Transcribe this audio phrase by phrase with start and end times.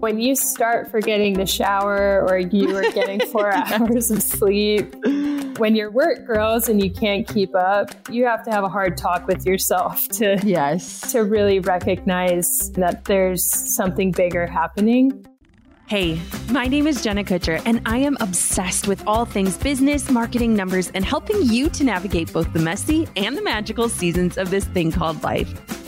[0.00, 4.94] When you start forgetting to shower or you are getting four hours of sleep,
[5.58, 8.96] when your work grows and you can't keep up, you have to have a hard
[8.96, 15.26] talk with yourself to yes to really recognize that there's something bigger happening.
[15.88, 20.54] Hey, my name is Jenna Kutcher, and I am obsessed with all things business, marketing,
[20.54, 24.64] numbers, and helping you to navigate both the messy and the magical seasons of this
[24.66, 25.87] thing called life.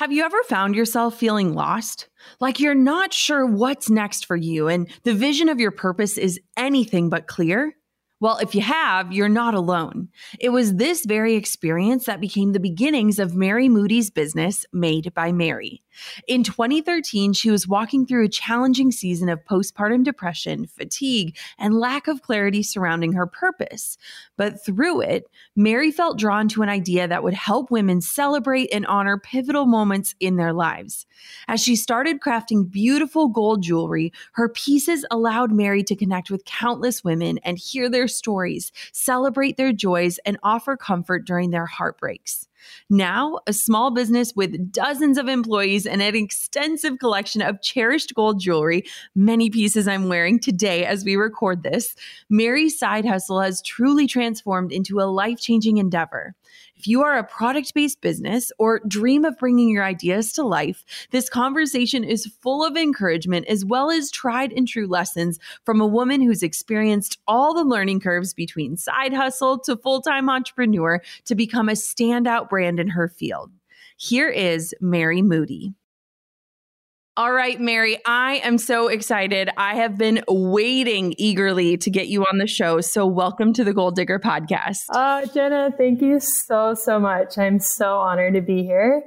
[0.00, 2.08] Have you ever found yourself feeling lost?
[2.40, 6.40] Like you're not sure what's next for you and the vision of your purpose is
[6.56, 7.76] anything but clear?
[8.20, 10.08] Well, if you have, you're not alone.
[10.38, 15.32] It was this very experience that became the beginnings of Mary Moody's business, Made by
[15.32, 15.82] Mary.
[16.28, 22.08] In 2013, she was walking through a challenging season of postpartum depression, fatigue, and lack
[22.08, 23.96] of clarity surrounding her purpose.
[24.36, 25.24] But through it,
[25.56, 30.14] Mary felt drawn to an idea that would help women celebrate and honor pivotal moments
[30.20, 31.06] in their lives.
[31.48, 37.02] As she started crafting beautiful gold jewelry, her pieces allowed Mary to connect with countless
[37.02, 42.46] women and hear their stories, celebrate their joys, and offer comfort during their heartbreaks.
[42.88, 48.40] Now, a small business with dozens of employees and an extensive collection of cherished gold
[48.40, 48.84] jewelry,
[49.14, 51.94] many pieces I'm wearing today as we record this,
[52.28, 56.34] Mary's side hustle has truly transformed into a life changing endeavor.
[56.80, 60.82] If you are a product based business or dream of bringing your ideas to life,
[61.10, 65.86] this conversation is full of encouragement as well as tried and true lessons from a
[65.86, 71.34] woman who's experienced all the learning curves between side hustle to full time entrepreneur to
[71.34, 73.50] become a standout brand in her field.
[73.98, 75.74] Here is Mary Moody.
[77.20, 79.50] All right, Mary, I am so excited.
[79.58, 82.80] I have been waiting eagerly to get you on the show.
[82.80, 84.78] So, welcome to the Goal Digger podcast.
[84.94, 87.36] Oh, Jenna, thank you so, so much.
[87.36, 89.02] I'm so honored to be here.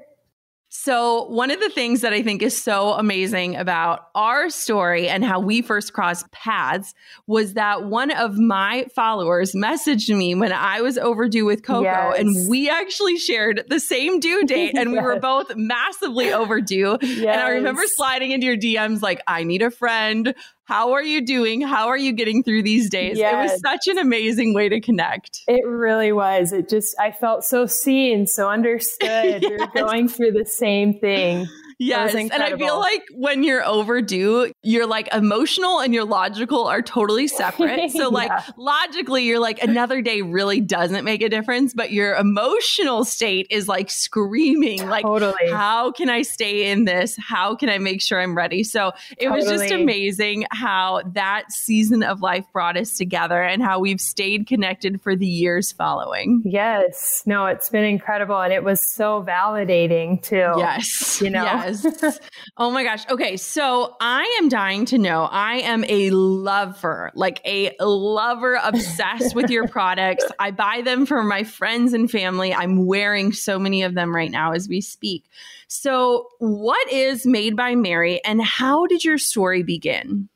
[0.75, 5.23] So, one of the things that I think is so amazing about our story and
[5.23, 6.95] how we first crossed paths
[7.27, 12.17] was that one of my followers messaged me when I was overdue with Coco, yes.
[12.17, 14.99] and we actually shared the same due date, and yes.
[14.99, 16.97] we were both massively overdue.
[17.03, 17.19] Yes.
[17.19, 20.33] And I remember sliding into your DMs like, I need a friend.
[20.65, 21.59] How are you doing?
[21.61, 23.17] How are you getting through these days?
[23.17, 23.33] Yes.
[23.33, 25.41] It was such an amazing way to connect.
[25.47, 26.53] It really was.
[26.53, 28.99] It just, I felt so seen, so understood.
[29.41, 29.43] yes.
[29.43, 31.47] You're going through the same thing.
[31.79, 32.13] Yes.
[32.13, 37.27] And I feel like when you're overdue, you're like emotional and your logical are totally
[37.27, 37.91] separate.
[37.91, 38.43] So, like, yeah.
[38.57, 43.67] logically, you're like, another day really doesn't make a difference, but your emotional state is
[43.67, 45.51] like screaming, like, totally.
[45.51, 47.17] how can I stay in this?
[47.17, 48.63] How can I make sure I'm ready?
[48.63, 49.51] So, it totally.
[49.51, 54.47] was just amazing how that season of life brought us together and how we've stayed
[54.47, 56.41] connected for the years following.
[56.45, 57.23] Yes.
[57.25, 58.39] No, it's been incredible.
[58.39, 60.53] And it was so validating, too.
[60.57, 61.21] Yes.
[61.21, 61.62] You know, Yes.
[62.57, 63.07] oh my gosh.
[63.09, 63.37] Okay.
[63.37, 65.23] So I am dying to know.
[65.31, 70.25] I am a lover, like a lover obsessed with your products.
[70.39, 72.53] I buy them for my friends and family.
[72.53, 75.23] I'm wearing so many of them right now as we speak.
[75.67, 80.29] So, what is Made by Mary and how did your story begin?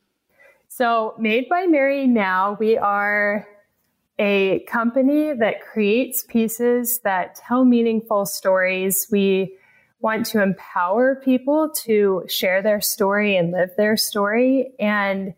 [0.68, 3.46] So, Made by Mary now, we are
[4.18, 9.06] a company that creates pieces that tell meaningful stories.
[9.10, 9.57] We
[10.00, 14.72] want to empower people to share their story and live their story.
[14.78, 15.34] And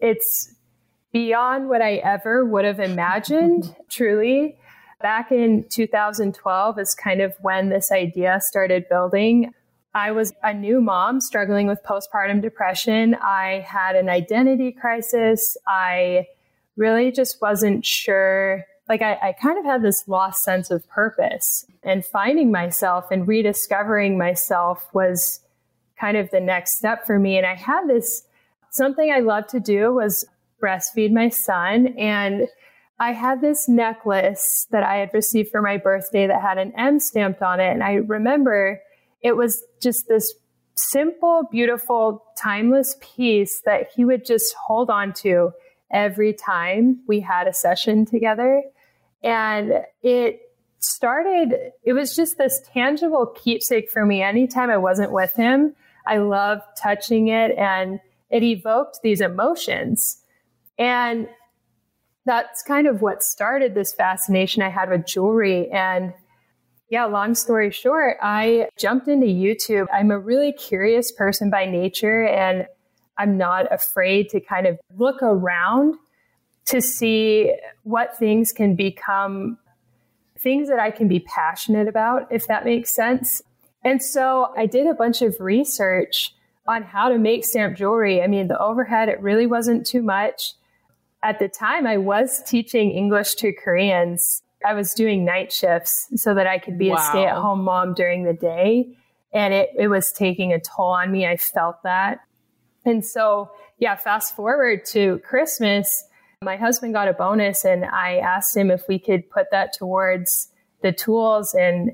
[0.00, 0.54] it's
[1.12, 4.58] beyond what I ever would have imagined, truly.
[5.00, 9.52] Back in 2012 is kind of when this idea started building.
[9.94, 13.14] I was a new mom struggling with postpartum depression.
[13.14, 15.56] I had an identity crisis.
[15.66, 16.26] I
[16.76, 18.64] really just wasn't sure.
[18.88, 23.28] Like, I, I kind of had this lost sense of purpose, and finding myself and
[23.28, 25.40] rediscovering myself was
[26.00, 27.36] kind of the next step for me.
[27.36, 28.24] And I had this
[28.70, 30.26] something I loved to do was
[30.62, 31.88] breastfeed my son.
[31.98, 32.48] And
[33.00, 36.98] I had this necklace that I had received for my birthday that had an M
[36.98, 37.70] stamped on it.
[37.70, 38.80] And I remember
[39.22, 40.34] it was just this
[40.74, 45.52] simple, beautiful, timeless piece that he would just hold on to
[45.90, 48.62] every time we had a session together.
[49.22, 49.72] And
[50.02, 50.40] it
[50.80, 54.22] started, it was just this tangible keepsake for me.
[54.22, 55.74] Anytime I wasn't with him,
[56.06, 58.00] I loved touching it and
[58.30, 60.22] it evoked these emotions.
[60.78, 61.28] And
[62.24, 65.70] that's kind of what started this fascination I had with jewelry.
[65.70, 66.12] And
[66.90, 69.86] yeah, long story short, I jumped into YouTube.
[69.92, 72.66] I'm a really curious person by nature, and
[73.18, 75.96] I'm not afraid to kind of look around
[76.68, 79.58] to see what things can become
[80.38, 83.42] things that I can be passionate about, if that makes sense.
[83.84, 86.34] And so I did a bunch of research
[86.66, 88.22] on how to make stamp jewelry.
[88.22, 90.52] I mean, the overhead, it really wasn't too much.
[91.22, 94.42] At the time, I was teaching English to Koreans.
[94.64, 96.96] I was doing night shifts so that I could be wow.
[96.96, 98.90] a stay at home mom during the day.
[99.32, 101.26] And it, it was taking a toll on me.
[101.26, 102.20] I felt that.
[102.84, 106.04] And so, yeah, fast forward to Christmas,
[106.42, 110.52] my husband got a bonus and I asked him if we could put that towards
[110.82, 111.90] the tools and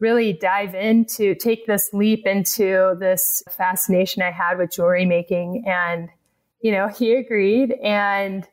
[0.00, 5.64] really dive into take this leap into this fascination I had with jewelry making.
[5.66, 6.08] And,
[6.60, 8.46] you know, he agreed and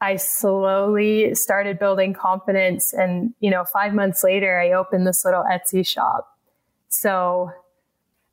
[0.00, 2.92] I slowly started building confidence.
[2.92, 6.28] And, you know, five months later, I opened this little Etsy shop.
[6.88, 7.50] So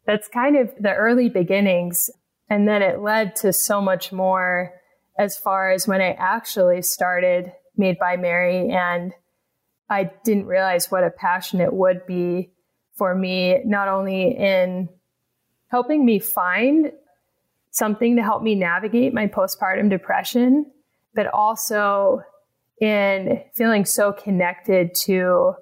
[0.06, 2.10] that's kind of the early beginnings.
[2.50, 4.74] And then it led to so much more
[5.18, 8.70] as far as when I actually started Made by Mary.
[8.70, 9.14] And
[9.90, 12.52] I didn't realize what a passion it would be
[12.96, 14.90] for me, not only in
[15.70, 16.92] helping me find
[17.72, 20.66] something to help me navigate my postpartum depression,
[21.16, 22.22] but also
[22.80, 25.54] in feeling so connected to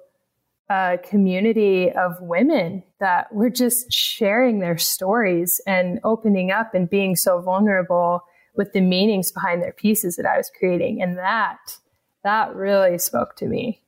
[0.68, 7.16] a community of women that were just sharing their stories and opening up and being
[7.16, 8.22] so vulnerable
[8.60, 11.00] with the meanings behind their pieces that I was creating.
[11.00, 11.78] And that,
[12.24, 13.80] that really spoke to me.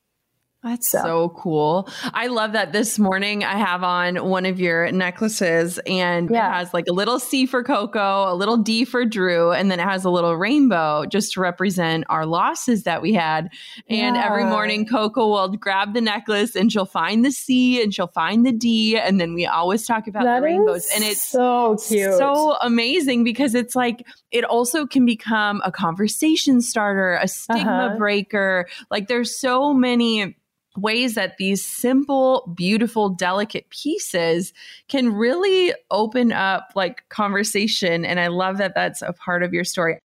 [0.63, 1.03] That's so.
[1.03, 1.29] so.
[1.31, 1.89] cool.
[2.15, 6.49] I love that this morning I have on one of your necklaces and yeah.
[6.49, 9.81] it has like a little C for Coco, a little D for Drew, and then
[9.81, 13.51] it has a little rainbow just to represent our losses that we had.
[13.89, 14.25] And yeah.
[14.25, 18.47] every morning Coco will grab the necklace and she'll find the C and she'll find
[18.47, 18.97] the D.
[18.97, 20.89] And then we always talk about that the rainbows.
[20.95, 22.15] And it's so cute.
[22.15, 27.99] So amazing because it's like it also can become a conversation starter, a stigma uh-huh.
[27.99, 28.67] breaker.
[28.91, 30.37] Like there's so many
[30.77, 34.55] ways that these simple, beautiful, delicate pieces
[34.89, 38.05] can really open up like conversation.
[38.07, 39.99] And I love that that's a part of your story.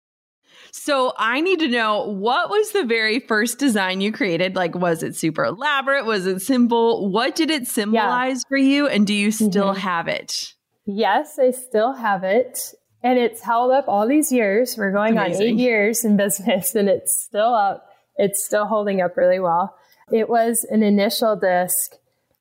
[0.72, 4.56] So I need to know what was the very first design you created?
[4.56, 6.06] Like, was it super elaborate?
[6.06, 7.10] Was it simple?
[7.10, 8.50] What did it symbolize yeah.
[8.50, 8.88] for you?
[8.88, 9.80] And do you still mm-hmm.
[9.80, 10.54] have it?
[10.86, 12.74] Yes, I still have it.
[13.06, 14.76] And it's held up all these years.
[14.76, 17.88] We're going on eight years in business and it's still up.
[18.18, 19.76] It's still holding up really well.
[20.12, 21.92] It was an initial disc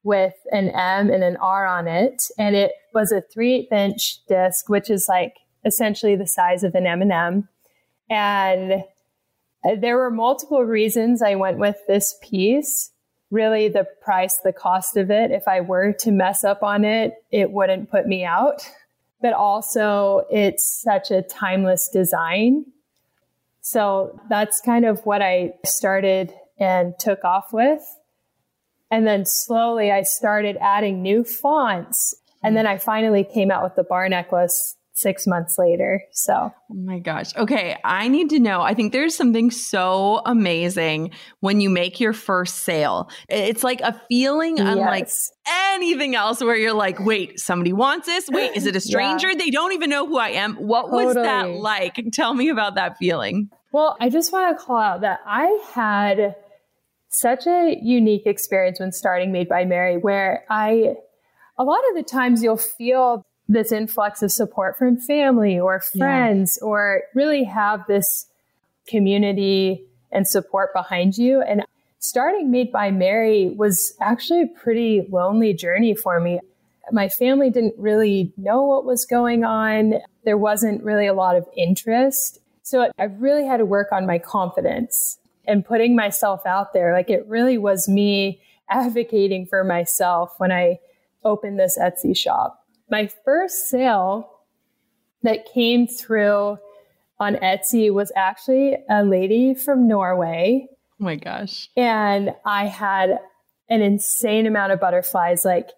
[0.05, 4.69] with an M and an R on it, and it was a three inch disc,
[4.69, 5.35] which is like
[5.67, 7.49] essentially the size of an M&M.
[8.11, 8.85] And
[9.81, 12.91] there were multiple reasons I went with this piece.
[13.31, 15.31] Really, the price, the cost of it.
[15.31, 18.67] If I were to mess up on it, it wouldn't put me out.
[19.25, 22.67] But also, it's such a timeless design.
[23.63, 27.81] So that's kind of what I started and took off with.
[28.91, 32.15] And then slowly I started adding new fonts
[32.45, 36.03] And then I finally came out with the bar necklace six months later.
[36.13, 37.35] So, oh my gosh.
[37.37, 37.77] Okay.
[37.85, 38.63] I need to know.
[38.63, 41.11] I think there's something so amazing
[41.41, 43.11] when you make your first sale.
[43.29, 44.67] It's like a feeling yes.
[44.69, 45.09] unlike
[45.47, 48.29] anything else where you're like, wait, somebody wants this.
[48.31, 49.31] Wait, is it a stranger?
[49.31, 49.37] yeah.
[49.37, 50.55] They don't even know who I am.
[50.55, 51.07] What totally.
[51.07, 52.01] was that like?
[52.13, 53.51] Tell me about that feeling.
[53.73, 56.37] Well, I just want to call out that I had
[57.09, 60.95] such a unique experience when starting Made by Mary where I,
[61.59, 66.59] a lot of the times you'll feel this influx of support from family or friends
[66.61, 66.67] yeah.
[66.67, 68.27] or really have this
[68.87, 71.43] community and support behind you.
[71.43, 71.63] And
[71.99, 76.41] starting Made by Mary was actually a pretty lonely journey for me.
[76.93, 79.95] My family didn't really know what was going on.
[80.25, 82.41] There wasn't really a lot of interest.
[82.63, 86.93] So I really had to work on my confidence and putting myself out there.
[86.93, 90.79] Like it really was me advocating for myself when I
[91.25, 94.31] opened this Etsy shop my first sale
[95.23, 96.59] that came through
[97.19, 100.67] on Etsy was actually a lady from Norway.
[101.01, 101.71] Oh my gosh.
[101.77, 103.19] And I had
[103.69, 105.45] an insane amount of butterflies.
[105.45, 105.71] Like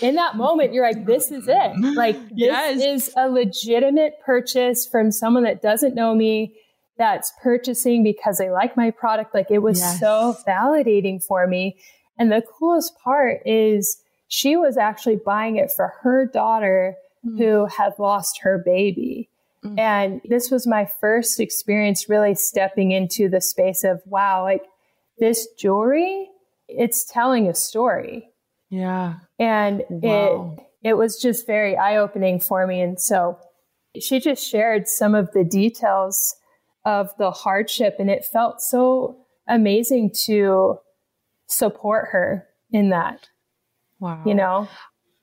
[0.00, 1.94] in that moment, you're like, this is it.
[1.96, 2.80] Like, this yes.
[2.80, 6.54] is a legitimate purchase from someone that doesn't know me,
[6.98, 9.34] that's purchasing because they like my product.
[9.34, 10.00] Like, it was yes.
[10.00, 11.76] so validating for me.
[12.18, 17.38] And the coolest part is she was actually buying it for her daughter mm.
[17.38, 19.28] who had lost her baby.
[19.64, 19.78] Mm.
[19.78, 24.62] And this was my first experience really stepping into the space of, wow, like
[25.18, 26.28] this jewelry,
[26.68, 28.28] it's telling a story.
[28.70, 29.14] Yeah.
[29.38, 30.56] And wow.
[30.82, 32.80] it, it was just very eye opening for me.
[32.80, 33.38] And so
[33.98, 36.36] she just shared some of the details
[36.84, 40.78] of the hardship and it felt so amazing to
[41.48, 43.28] support her in that.
[43.98, 44.22] Wow.
[44.26, 44.68] You know?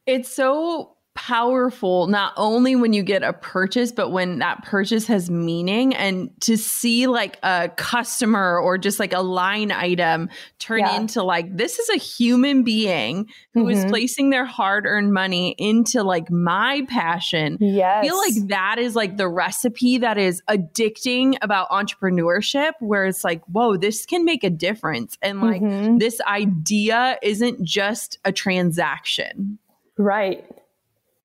[0.05, 5.29] It's so powerful not only when you get a purchase but when that purchase has
[5.29, 10.27] meaning and to see like a customer or just like a line item
[10.57, 10.95] turn yeah.
[10.95, 13.77] into like this is a human being who mm-hmm.
[13.77, 17.99] is placing their hard-earned money into like my passion yes.
[17.99, 23.23] I feel like that is like the recipe that is addicting about entrepreneurship where it's
[23.23, 25.99] like whoa this can make a difference and like mm-hmm.
[25.99, 29.59] this idea isn't just a transaction
[29.95, 30.43] right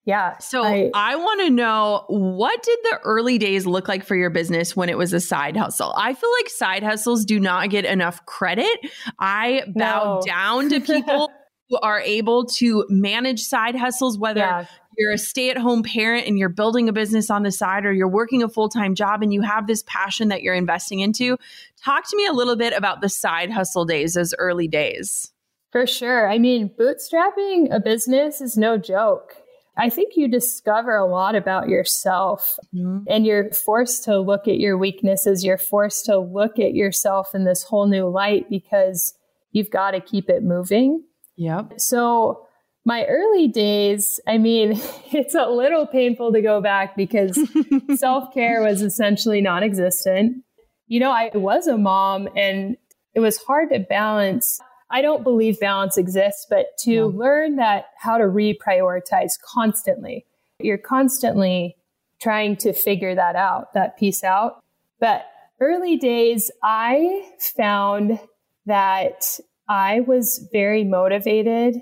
[0.09, 0.38] yeah.
[0.38, 4.31] So I, I want to know what did the early days look like for your
[4.31, 5.93] business when it was a side hustle?
[5.99, 8.79] I feel like side hustles do not get enough credit.
[9.19, 10.23] I bow no.
[10.25, 11.31] down to people
[11.69, 14.65] who are able to manage side hustles, whether yeah.
[14.97, 17.93] you're a stay at home parent and you're building a business on the side or
[17.93, 21.37] you're working a full time job and you have this passion that you're investing into.
[21.85, 25.31] Talk to me a little bit about the side hustle days, those early days.
[25.71, 26.31] For sure.
[26.31, 29.35] I mean, bootstrapping a business is no joke.
[29.79, 33.05] I think you discover a lot about yourself mm-hmm.
[33.09, 35.45] and you're forced to look at your weaknesses.
[35.45, 39.15] You're forced to look at yourself in this whole new light because
[39.53, 41.05] you've got to keep it moving.
[41.37, 41.75] Yep.
[41.79, 42.45] So,
[42.85, 44.73] my early days, I mean,
[45.13, 47.39] it's a little painful to go back because
[47.97, 50.43] self care was essentially non existent.
[50.89, 52.77] You know, I was a mom and
[53.15, 54.59] it was hard to balance
[54.90, 57.02] I don't believe balance exists, but to yeah.
[57.04, 60.25] learn that how to reprioritize constantly.
[60.61, 61.76] You're constantly
[62.21, 64.62] trying to figure that out, that piece out.
[64.99, 65.26] But
[65.61, 68.18] early days, I found
[68.66, 71.76] that I was very motivated.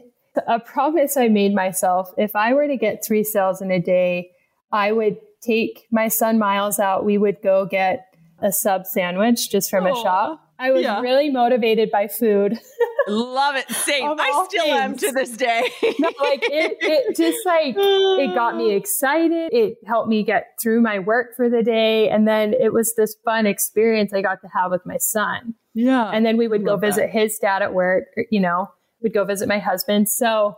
[0.46, 4.32] A promise I made myself if I were to get three sales in a day,
[4.70, 7.04] I would take my son Miles out.
[7.04, 8.06] We would go get
[8.40, 9.92] a sub sandwich just from Aww.
[9.92, 10.45] a shop.
[10.58, 11.00] I was yeah.
[11.00, 12.58] really motivated by food.
[13.08, 13.70] Love it.
[13.70, 14.14] Same.
[14.18, 14.76] I still things.
[14.76, 15.62] am to this day.
[15.98, 19.52] no, like it, it just like it got me excited.
[19.52, 22.08] It helped me get through my work for the day.
[22.08, 25.54] And then it was this fun experience I got to have with my son.
[25.74, 26.10] Yeah.
[26.10, 27.10] And then we would go visit that.
[27.10, 28.70] his dad at work, you know,
[29.02, 30.08] we'd go visit my husband.
[30.08, 30.56] So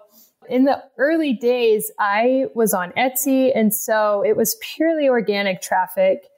[0.49, 3.51] in the early days, I was on Etsy.
[3.55, 6.29] And so it was purely organic traffic.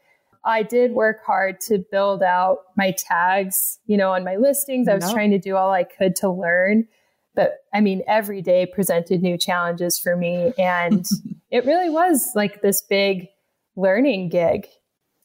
[0.45, 4.89] I did work hard to build out my tags, you know, on my listings.
[4.89, 5.13] I was no.
[5.13, 6.87] trying to do all I could to learn.
[7.35, 10.53] But I mean, every day presented new challenges for me.
[10.59, 11.07] And
[11.51, 13.29] it really was like this big
[13.77, 14.67] learning gig.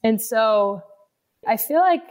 [0.04, 0.84] And so
[1.48, 2.04] I feel like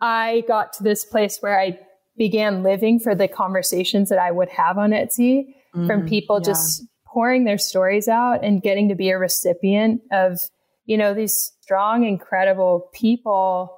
[0.00, 1.78] I got to this place where I
[2.16, 6.46] began living for the conversations that I would have on Etsy mm, from people yeah.
[6.52, 10.38] just pouring their stories out and getting to be a recipient of,
[10.86, 13.76] you know, these strong, incredible people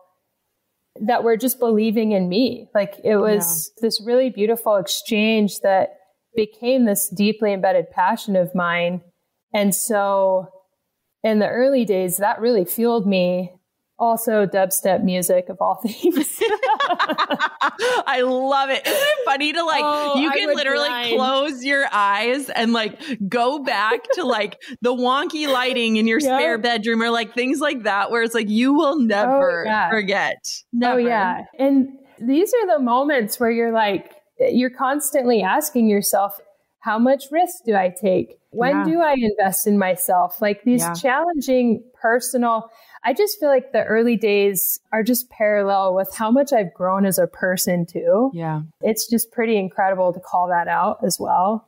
[1.00, 2.68] that were just believing in me.
[2.75, 3.87] Like it was yeah.
[3.87, 5.95] this really beautiful exchange that
[6.37, 9.00] became this deeply embedded passion of mine.
[9.54, 10.49] And so
[11.25, 13.58] in the early days, that really fueled me
[13.99, 16.40] also dubstep music of all things.
[18.07, 18.87] I love it.
[18.87, 21.17] Isn't it funny to like oh, you can literally grind.
[21.17, 26.38] close your eyes and like go back to like the wonky lighting in your yep.
[26.38, 29.64] spare bedroom or like things like that where it's like you will oh, never oh,
[29.64, 29.90] yeah.
[29.90, 30.37] forget.
[30.45, 31.00] Oh, never.
[31.00, 31.45] Oh yeah.
[31.59, 31.88] And
[32.21, 36.40] these are the moments where you're like you're constantly asking yourself
[36.81, 38.38] how much risk do I take?
[38.50, 38.85] When yeah.
[38.85, 40.40] do I invest in myself?
[40.40, 40.95] Like these yeah.
[40.95, 42.71] challenging personal
[43.05, 47.07] I just feel like the early days are just parallel with how much I've grown
[47.07, 48.31] as a person too.
[48.35, 48.62] Yeah.
[48.81, 51.68] It's just pretty incredible to call that out as well.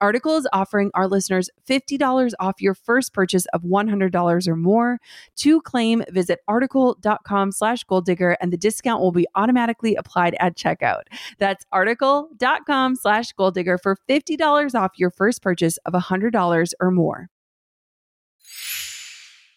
[0.00, 4.98] Article is offering our listeners $50 off your first purchase of $100 or more.
[5.36, 10.56] To claim, visit article.com slash goal digger and the discount will be automatically applied at
[10.56, 11.02] checkout.
[11.38, 17.30] That's article.com slash goal digger for $50 off your first purchase of $100 or more.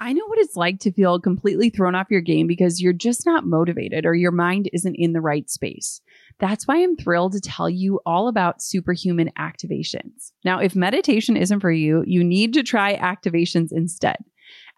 [0.01, 3.25] I know what it's like to feel completely thrown off your game because you're just
[3.25, 5.99] not motivated or your mind isn't in the right space.
[6.39, 10.31] That's why I'm thrilled to tell you all about superhuman activations.
[10.45, 14.17] Now, if meditation isn't for you, you need to try activations instead.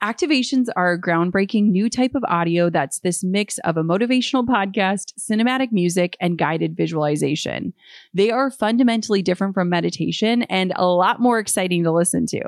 [0.04, 5.14] Activations are a groundbreaking new type of audio that's this mix of a motivational podcast,
[5.20, 7.72] cinematic music, and guided visualization.
[8.12, 12.42] They are fundamentally different from meditation and a lot more exciting to listen to.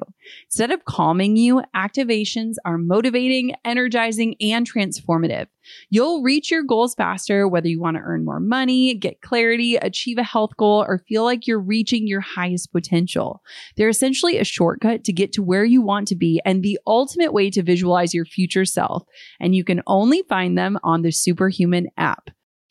[0.48, 5.46] Instead of calming you, activations are motivating, energizing, and transformative.
[5.89, 10.18] You'll reach your goals faster, whether you want to earn more money, get clarity, achieve
[10.18, 13.42] a health goal, or feel like you're reaching your highest potential.
[13.78, 17.32] They're essentially a shortcut to get to where you want to be and the ultimate
[17.32, 19.03] way to visualize your future self.
[19.39, 22.29] And you can only find them on the Superhuman app.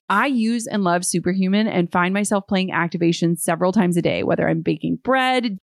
[0.09, 4.47] I use and love Superhuman and find myself playing activations several times a day, whether
[4.47, 5.57] I'm baking bread,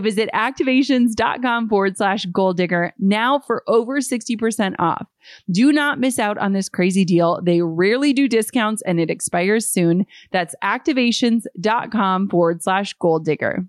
[0.00, 5.06] visit activations.com forward slash goal digger now for over 60% off.
[5.50, 7.40] Do not miss out on this crazy deal.
[7.42, 10.06] They rarely do discounts and it expires soon.
[10.30, 13.66] That's activations.com forward slash goal digger.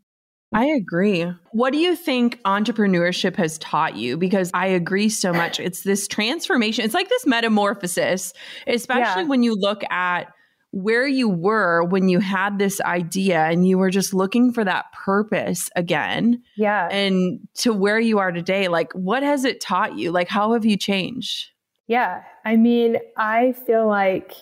[0.53, 1.25] I agree.
[1.51, 4.17] What do you think entrepreneurship has taught you?
[4.17, 5.59] Because I agree so much.
[5.59, 6.85] It's this transformation.
[6.85, 8.33] It's like this metamorphosis,
[8.67, 9.27] especially yeah.
[9.27, 10.31] when you look at
[10.73, 14.85] where you were when you had this idea and you were just looking for that
[14.91, 16.41] purpose again.
[16.57, 16.87] Yeah.
[16.89, 20.11] And to where you are today, like what has it taught you?
[20.11, 21.51] Like how have you changed?
[21.87, 22.23] Yeah.
[22.43, 24.33] I mean, I feel like,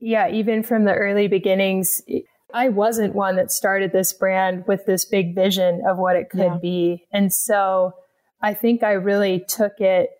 [0.00, 2.02] yeah, even from the early beginnings,
[2.52, 6.40] I wasn't one that started this brand with this big vision of what it could
[6.40, 6.58] yeah.
[6.60, 7.06] be.
[7.10, 7.92] And so
[8.42, 10.10] I think I really took it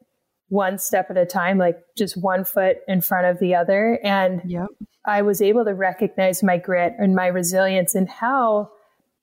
[0.50, 3.98] one step at a time, like just one foot in front of the other.
[4.02, 4.66] And yep.
[5.06, 8.70] I was able to recognize my grit and my resilience and how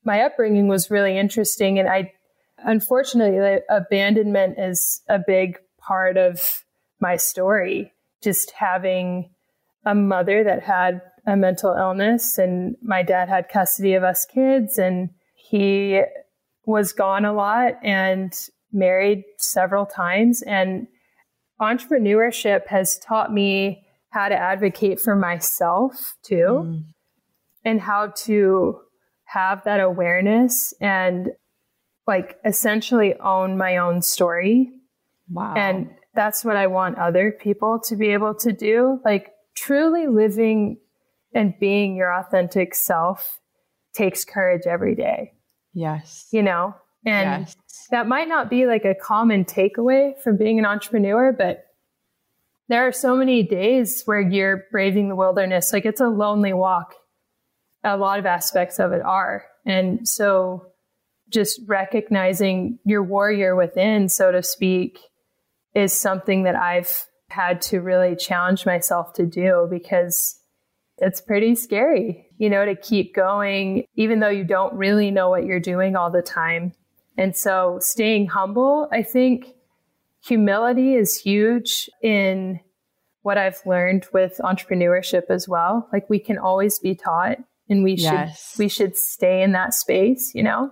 [0.04, 1.78] my upbringing was really interesting.
[1.78, 2.12] And I,
[2.58, 6.64] unfortunately, abandonment is a big part of
[6.98, 7.92] my story.
[8.22, 9.30] Just having
[9.84, 14.78] a mother that had a mental illness and my dad had custody of us kids
[14.78, 16.00] and he
[16.64, 18.32] was gone a lot and
[18.72, 20.86] married several times and
[21.60, 26.84] entrepreneurship has taught me how to advocate for myself too mm.
[27.64, 28.80] and how to
[29.24, 31.30] have that awareness and
[32.06, 34.70] like essentially own my own story.
[35.30, 35.54] Wow.
[35.54, 39.00] And that's what I want other people to be able to do.
[39.04, 40.78] Like truly living
[41.34, 43.40] and being your authentic self
[43.94, 45.34] takes courage every day.
[45.74, 46.26] Yes.
[46.32, 46.74] You know,
[47.08, 47.56] and yes.
[47.90, 51.64] that might not be like a common takeaway from being an entrepreneur, but
[52.68, 55.72] there are so many days where you're braving the wilderness.
[55.72, 56.94] Like it's a lonely walk.
[57.82, 59.46] A lot of aspects of it are.
[59.64, 60.72] And so
[61.30, 64.98] just recognizing your warrior within, so to speak,
[65.74, 70.38] is something that I've had to really challenge myself to do because
[70.98, 75.44] it's pretty scary, you know, to keep going, even though you don't really know what
[75.44, 76.72] you're doing all the time.
[77.18, 79.48] And so staying humble, I think
[80.24, 82.60] humility is huge in
[83.22, 85.88] what I've learned with entrepreneurship as well.
[85.92, 88.52] Like we can always be taught and we yes.
[88.52, 90.70] should we should stay in that space, you know?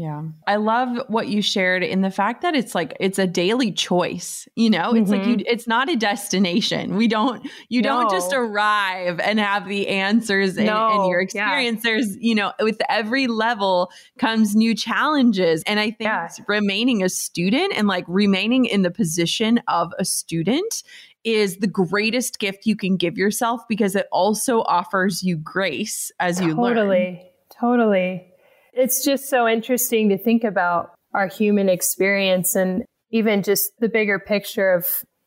[0.00, 0.22] Yeah.
[0.46, 4.48] I love what you shared in the fact that it's like it's a daily choice,
[4.56, 4.94] you know?
[4.94, 5.18] It's mm-hmm.
[5.20, 5.46] like you mm-hmm.
[5.46, 6.96] it's not a destination.
[6.96, 7.88] We don't you no.
[7.88, 11.02] don't just arrive and have the answers in, no.
[11.02, 11.84] in your experience.
[11.84, 11.90] Yeah.
[11.90, 15.62] There's, you know, with every level comes new challenges.
[15.66, 16.30] And I think yeah.
[16.48, 20.82] remaining a student and like remaining in the position of a student
[21.24, 26.38] is the greatest gift you can give yourself because it also offers you grace as
[26.38, 26.74] totally, you learn.
[26.74, 27.30] Totally.
[27.60, 28.29] Totally.
[28.72, 34.18] It's just so interesting to think about our human experience and even just the bigger
[34.18, 34.86] picture of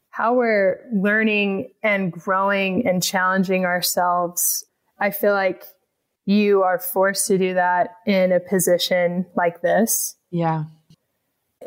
[0.09, 4.65] how we're learning and growing and challenging ourselves.
[4.99, 5.63] I feel like
[6.25, 10.15] you are forced to do that in a position like this.
[10.31, 10.65] Yeah.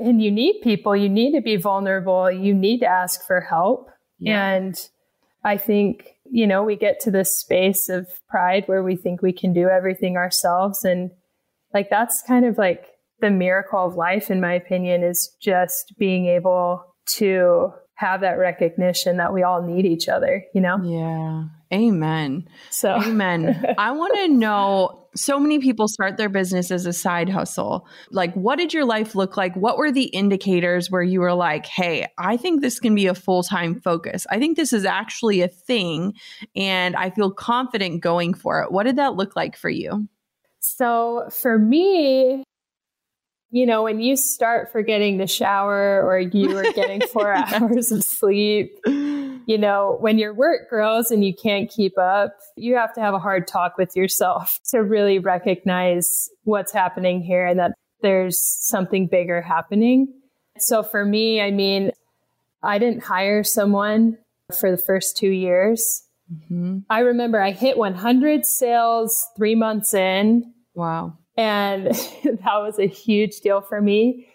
[0.01, 3.91] And you need people, you need to be vulnerable, you need to ask for help.
[4.19, 4.53] Yeah.
[4.53, 4.89] And
[5.45, 9.33] I think, you know, we get to this space of pride where we think we
[9.33, 11.11] can do everything ourselves and
[11.77, 12.87] like that's kind of like
[13.21, 16.83] the miracle of life, in my opinion, is just being able
[17.17, 20.79] to have that recognition that we all need each other, you know?
[20.83, 21.45] Yeah.
[21.71, 22.49] Amen.
[22.71, 23.75] So, amen.
[23.79, 27.87] I want to know so many people start their business as a side hustle.
[28.11, 29.55] Like, what did your life look like?
[29.55, 33.15] What were the indicators where you were like, hey, I think this can be a
[33.15, 34.27] full time focus?
[34.31, 36.15] I think this is actually a thing
[36.55, 38.73] and I feel confident going for it.
[38.73, 40.09] What did that look like for you?
[40.75, 42.43] So for me,
[43.51, 48.03] you know, when you start forgetting to shower or you are getting four hours of
[48.03, 53.01] sleep, you know, when your work grows and you can't keep up, you have to
[53.01, 58.39] have a hard talk with yourself to really recognize what's happening here and that there's
[58.39, 60.13] something bigger happening.
[60.59, 61.93] So for me, I mean,
[62.63, 64.19] I didn't hire someone
[64.59, 66.03] for the first two years.
[66.33, 66.79] Mm-hmm.
[66.91, 71.19] I remember I hit 100 sales three months in Wow.
[71.37, 71.87] And
[72.25, 74.29] that was a huge deal for me.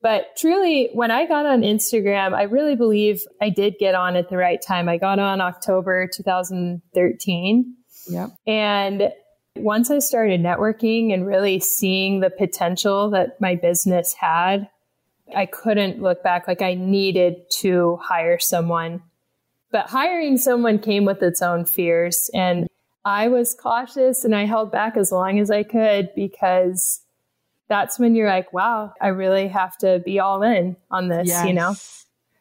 [0.00, 4.30] But truly, when I got on Instagram, I really believe I did get on at
[4.30, 4.88] the right time.
[4.88, 7.74] I got on October 2013.
[8.08, 8.30] Yep.
[8.46, 9.12] And
[9.56, 14.68] once I started networking and really seeing the potential that my business had,
[15.34, 16.46] I couldn't look back.
[16.46, 19.02] Like I needed to hire someone.
[19.72, 22.30] But hiring someone came with its own fears.
[22.32, 22.68] And
[23.08, 27.00] I was cautious and I held back as long as I could because
[27.66, 31.46] that's when you're like, wow, I really have to be all in on this, yes.
[31.46, 31.74] you know?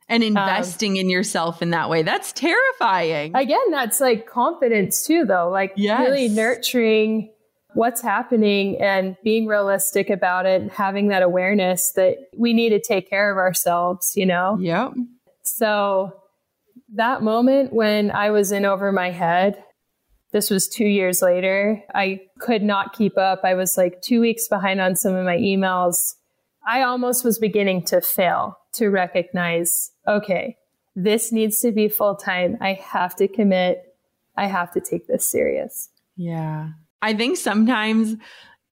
[0.10, 2.02] And investing um, in yourself in that way.
[2.04, 3.34] That's terrifying.
[3.34, 5.50] Again, that's like confidence too, though.
[5.50, 6.02] Like yes.
[6.02, 7.32] really nurturing
[7.74, 12.82] what's happening and being realistic about it and having that awareness that we need to
[12.82, 14.58] take care of ourselves, you know?
[14.60, 14.94] Yep.
[15.44, 16.14] So
[16.96, 19.64] that moment when I was in over my head,
[20.32, 21.84] this was two years later.
[21.94, 23.42] I could not keep up.
[23.44, 26.16] I was like two weeks behind on some of my emails.
[26.68, 30.58] I almost was beginning to fail to recognize, okay,
[30.96, 32.58] this needs to be full time.
[32.60, 33.84] I have to commit.
[34.36, 35.90] I have to take this serious.
[36.16, 36.70] Yeah.
[37.02, 38.16] I think sometimes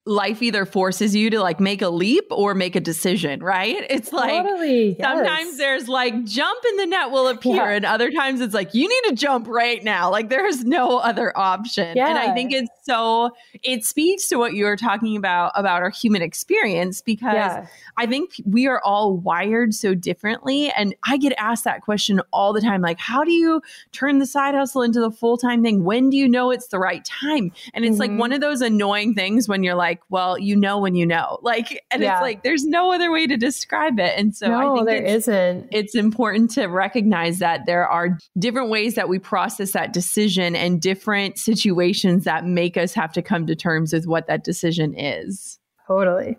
[0.06, 3.76] life either forces you to like make a leap or make a decision, right?
[3.96, 5.02] It's like totally, yes.
[5.02, 7.72] sometimes there's like jump in the net will appear, yeah.
[7.72, 10.12] and other times it's like you need to jump right now.
[10.12, 11.96] Like there's no other option.
[11.96, 12.10] Yeah.
[12.10, 13.32] And I think it's so
[13.64, 17.68] it speaks to what you were talking about about our human experience because yeah.
[17.98, 20.70] I think we are all wired so differently.
[20.72, 24.26] And I get asked that question all the time like, how do you turn the
[24.26, 25.84] side hustle into the full time thing?
[25.84, 27.52] When do you know it's the right time?
[27.74, 28.12] And it's mm-hmm.
[28.12, 31.06] like one of those annoying things when you're like, like, well, you know when you
[31.06, 31.40] know.
[31.46, 32.14] Like and yeah.
[32.14, 34.18] it's like there's no other way to describe it.
[34.18, 35.68] And so no, I think there it's, isn't.
[35.72, 40.82] it's important to recognize that there are different ways that we process that decision and
[40.82, 45.60] different situations that make us have to come to terms with what that decision is.
[45.88, 46.38] Totally.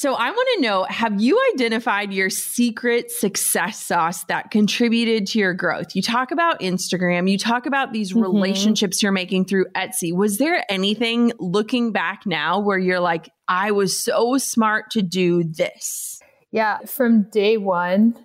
[0.00, 5.40] So I want to know have you identified your secret success sauce that contributed to
[5.40, 5.96] your growth?
[5.96, 8.20] You talk about Instagram, you talk about these mm-hmm.
[8.20, 10.14] relationships you're making through Etsy.
[10.14, 15.42] Was there anything looking back now where you're like, I was so smart to do
[15.42, 16.20] this?
[16.52, 18.24] Yeah, from day one,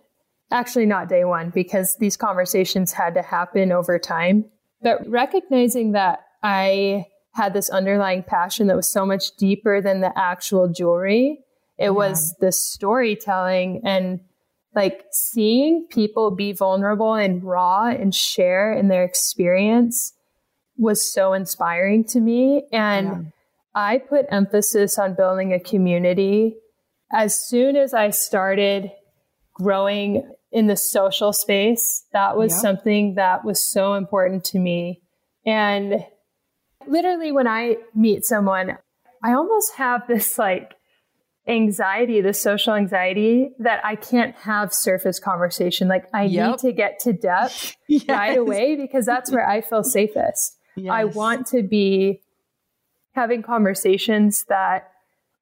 [0.51, 4.45] actually, not day one, because these conversations had to happen over time,
[4.83, 10.15] but recognizing that I had this underlying passion that was so much deeper than the
[10.15, 11.39] actual jewelry
[11.77, 11.89] it yeah.
[11.89, 14.19] was the storytelling and
[14.75, 20.13] like seeing people be vulnerable and raw and share in their experience
[20.77, 22.63] was so inspiring to me.
[22.71, 23.21] And yeah.
[23.75, 26.55] I put emphasis on building a community
[27.11, 28.91] as soon as I started
[29.53, 32.05] growing in the social space.
[32.13, 32.59] That was yeah.
[32.59, 35.01] something that was so important to me.
[35.45, 36.05] And
[36.87, 38.77] literally, when I meet someone,
[39.23, 40.73] I almost have this like
[41.47, 45.87] anxiety, the social anxiety that I can't have surface conversation.
[45.87, 46.51] Like I yep.
[46.51, 48.07] need to get to depth yes.
[48.07, 50.57] right away because that's where I feel safest.
[50.75, 50.91] Yes.
[50.91, 52.21] I want to be
[53.11, 54.89] having conversations that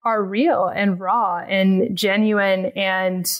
[0.04, 3.32] are real and raw and genuine and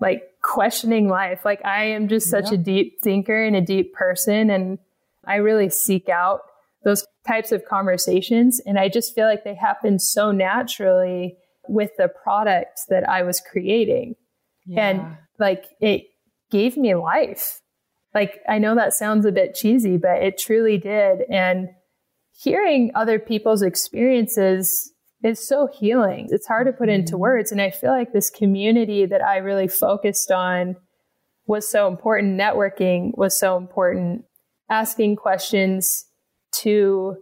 [0.00, 1.44] like questioning life.
[1.44, 2.52] Like I am just such yep.
[2.54, 4.78] a deep thinker and a deep person and
[5.24, 6.42] I really seek out
[6.84, 11.36] those types of conversations and I just feel like they happen so naturally
[11.68, 14.14] with the product that I was creating.
[14.66, 14.88] Yeah.
[14.88, 16.04] And like it
[16.50, 17.60] gave me life.
[18.14, 21.22] Like I know that sounds a bit cheesy, but it truly did.
[21.30, 21.68] And
[22.32, 26.28] hearing other people's experiences is so healing.
[26.30, 27.20] It's hard to put into mm-hmm.
[27.20, 27.52] words.
[27.52, 30.76] And I feel like this community that I really focused on
[31.46, 32.38] was so important.
[32.38, 34.24] Networking was so important.
[34.68, 36.06] Asking questions
[36.60, 37.16] to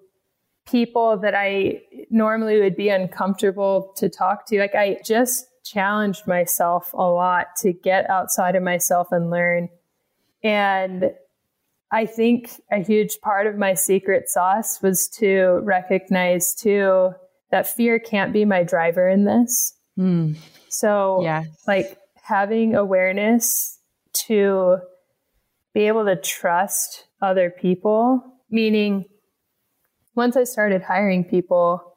[0.66, 4.58] people that I normally would be uncomfortable to talk to.
[4.58, 9.68] Like I just challenged myself a lot to get outside of myself and learn.
[10.42, 11.12] And
[11.90, 17.12] I think a huge part of my secret sauce was to recognize too
[17.50, 19.74] that fear can't be my driver in this.
[19.98, 20.36] Mm.
[20.68, 21.44] So, yeah.
[21.68, 23.78] like having awareness
[24.26, 24.78] to
[25.72, 29.04] be able to trust other people, meaning
[30.14, 31.96] once I started hiring people,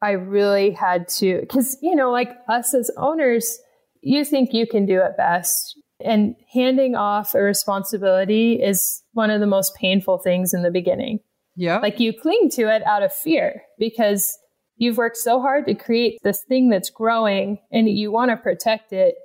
[0.00, 3.58] I really had to, because, you know, like us as owners,
[4.00, 5.78] you think you can do it best.
[6.00, 11.18] And handing off a responsibility is one of the most painful things in the beginning.
[11.56, 11.78] Yeah.
[11.78, 14.38] Like you cling to it out of fear because
[14.76, 18.92] you've worked so hard to create this thing that's growing and you want to protect
[18.92, 19.16] it.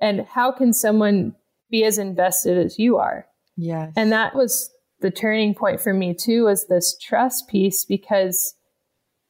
[0.00, 1.36] And how can someone
[1.70, 3.26] be as invested as you are?
[3.58, 3.92] Yes.
[3.94, 4.70] And that was
[5.02, 8.54] the turning point for me too was this trust piece because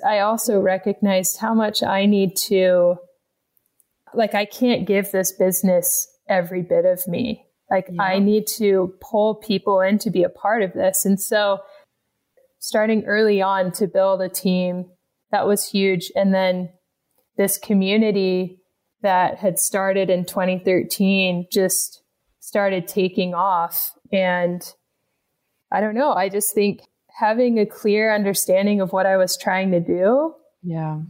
[0.06, 2.96] I also recognized how much I need to,
[4.14, 7.46] like, I can't give this business every bit of me.
[7.70, 8.02] Like, yeah.
[8.02, 11.04] I need to pull people in to be a part of this.
[11.04, 11.61] And so,
[12.58, 14.90] starting early on to build a team,
[15.30, 16.12] that was huge.
[16.14, 16.70] And then
[17.37, 18.58] this community
[19.02, 22.02] that had started in 2013 just
[22.40, 23.92] started taking off.
[24.12, 24.62] And
[25.72, 26.12] I don't know.
[26.12, 30.35] I just think having a clear understanding of what I was trying to do.
[30.62, 31.00] Yeah.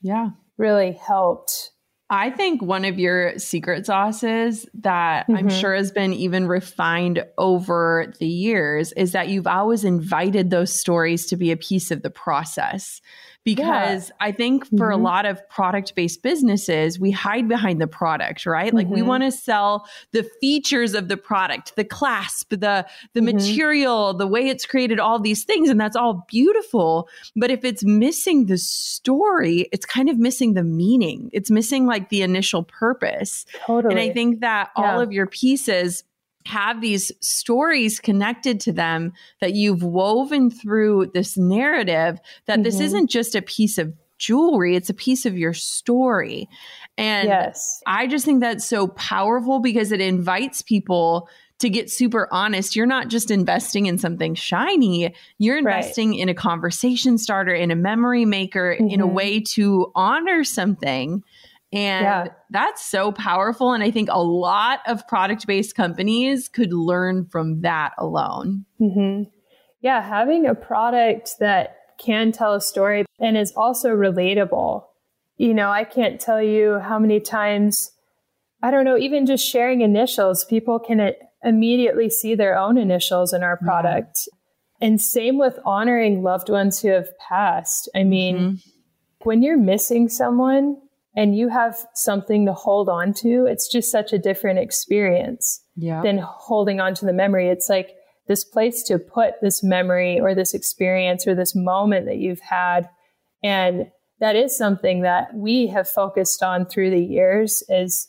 [0.00, 0.30] Yeah.
[0.56, 1.70] Really helped.
[2.10, 5.36] I think one of your secret sauces that mm-hmm.
[5.36, 10.78] I'm sure has been even refined over the years is that you've always invited those
[10.78, 13.00] stories to be a piece of the process
[13.44, 14.14] because yeah.
[14.20, 15.00] I think for mm-hmm.
[15.00, 18.72] a lot of product based businesses, we hide behind the product, right?
[18.72, 18.94] Like mm-hmm.
[18.94, 23.36] we want to sell the features of the product, the clasp, the the mm-hmm.
[23.36, 27.08] material, the way it's created, all these things, and that's all beautiful.
[27.34, 31.30] But if it's missing the story, it's kind of missing the meaning.
[31.32, 33.44] It's missing like the initial purpose.
[33.66, 33.92] Totally.
[33.92, 34.92] And I think that yeah.
[34.94, 36.04] all of your pieces
[36.46, 42.62] have these stories connected to them that you've woven through this narrative that mm-hmm.
[42.62, 46.48] this isn't just a piece of jewelry it's a piece of your story
[46.96, 47.82] and yes.
[47.86, 51.28] i just think that's so powerful because it invites people
[51.58, 56.20] to get super honest you're not just investing in something shiny you're investing right.
[56.20, 58.88] in a conversation starter in a memory maker mm-hmm.
[58.88, 59.14] in a mm-hmm.
[59.14, 61.22] way to honor something
[61.72, 62.26] and yeah.
[62.50, 63.72] that's so powerful.
[63.72, 68.66] And I think a lot of product based companies could learn from that alone.
[68.80, 69.30] Mm-hmm.
[69.80, 74.84] Yeah, having a product that can tell a story and is also relatable.
[75.38, 77.90] You know, I can't tell you how many times,
[78.62, 83.42] I don't know, even just sharing initials, people can immediately see their own initials in
[83.42, 84.16] our product.
[84.18, 84.36] Mm-hmm.
[84.84, 87.88] And same with honoring loved ones who have passed.
[87.94, 88.54] I mean, mm-hmm.
[89.22, 90.76] when you're missing someone
[91.14, 96.02] and you have something to hold on to, it's just such a different experience yeah.
[96.02, 97.48] than holding on to the memory.
[97.48, 97.96] It's like,
[98.28, 102.88] this place to put this memory or this experience or this moment that you've had.
[103.42, 108.08] And that is something that we have focused on through the years is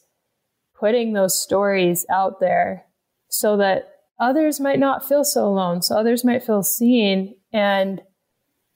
[0.80, 2.86] putting those stories out there
[3.30, 3.90] so that
[4.20, 5.82] others might not feel so alone.
[5.82, 8.02] So others might feel seen and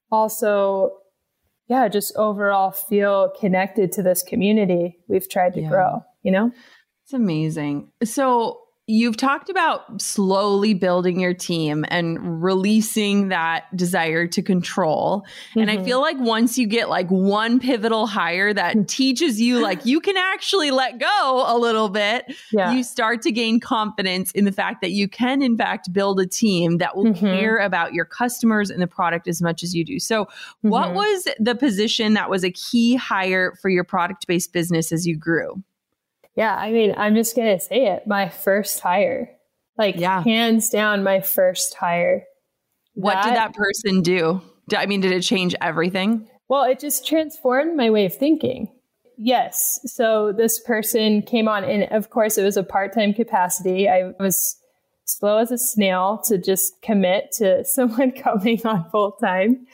[0.10, 0.98] also,
[1.68, 5.70] yeah, just overall feel connected to this community we've tried to yeah.
[5.70, 6.52] grow, you know?
[7.04, 7.92] It's amazing.
[8.04, 15.26] So You've talked about slowly building your team and releasing that desire to control.
[15.50, 15.60] Mm-hmm.
[15.60, 15.86] And I mm-hmm.
[15.86, 20.16] feel like once you get like one pivotal hire that teaches you like you can
[20.16, 22.72] actually let go a little bit, yeah.
[22.72, 26.26] you start to gain confidence in the fact that you can in fact build a
[26.26, 27.26] team that will mm-hmm.
[27.26, 30.00] care about your customers and the product as much as you do.
[30.00, 30.70] So, mm-hmm.
[30.70, 35.18] what was the position that was a key hire for your product-based business as you
[35.18, 35.62] grew?
[36.38, 38.06] Yeah, I mean, I'm just going to say it.
[38.06, 39.32] My first hire.
[39.76, 40.22] Like yeah.
[40.24, 42.24] hands down my first hire.
[42.94, 44.42] What that, did that person do?
[44.76, 46.30] I mean, did it change everything?
[46.48, 48.70] Well, it just transformed my way of thinking.
[49.18, 49.80] Yes.
[49.86, 53.90] So this person came on, and of course, it was a part time capacity.
[53.90, 54.58] I was
[55.06, 59.66] slow as a snail to just commit to someone coming on full time,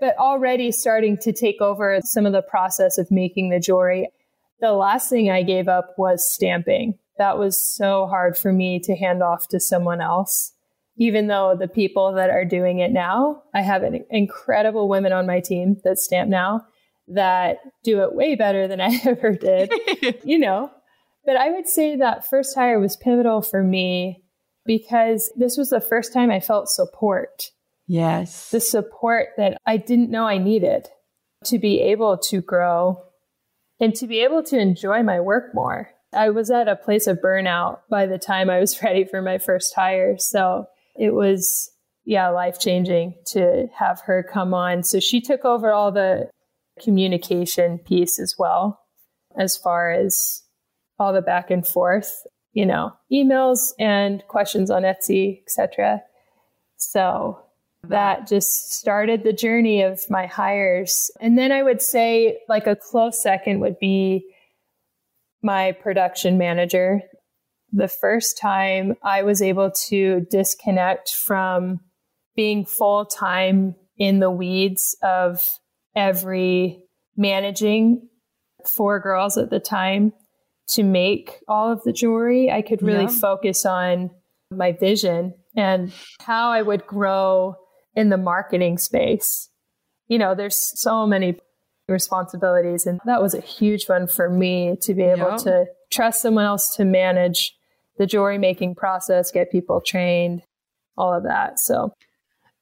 [0.00, 4.08] but already starting to take over some of the process of making the jewelry
[4.60, 6.98] the last thing I gave up was stamping.
[7.18, 10.52] That was so hard for me to hand off to someone else.
[10.98, 15.26] Even though the people that are doing it now, I have an incredible women on
[15.26, 16.66] my team that stamp now
[17.08, 19.72] that do it way better than I ever did,
[20.24, 20.70] you know.
[21.24, 24.22] But I would say that first hire was pivotal for me
[24.64, 27.50] because this was the first time I felt support.
[27.86, 28.50] Yes.
[28.50, 30.88] The support that I didn't know I needed
[31.44, 33.05] to be able to grow
[33.80, 35.90] and to be able to enjoy my work more.
[36.12, 39.38] I was at a place of burnout by the time I was ready for my
[39.38, 40.16] first hire.
[40.18, 40.66] So
[40.98, 41.70] it was,
[42.04, 44.82] yeah, life changing to have her come on.
[44.82, 46.30] So she took over all the
[46.80, 48.80] communication piece as well,
[49.38, 50.42] as far as
[50.98, 56.02] all the back and forth, you know, emails and questions on Etsy, etc.
[56.76, 57.40] So
[57.88, 61.10] that just started the journey of my hires.
[61.20, 64.26] And then I would say, like, a close second would be
[65.42, 67.02] my production manager.
[67.72, 71.80] The first time I was able to disconnect from
[72.34, 75.48] being full time in the weeds of
[75.94, 76.82] every
[77.16, 78.08] managing
[78.66, 80.12] four girls at the time
[80.68, 83.18] to make all of the jewelry, I could really yeah.
[83.20, 84.10] focus on
[84.50, 87.56] my vision and how I would grow
[87.96, 89.48] in the marketing space.
[90.06, 91.40] You know, there's so many
[91.88, 95.38] responsibilities, and that was a huge one for me to be able yep.
[95.38, 97.54] to trust someone else to manage
[97.98, 100.42] the jewelry making process, get people trained,
[100.96, 101.58] all of that.
[101.58, 101.92] So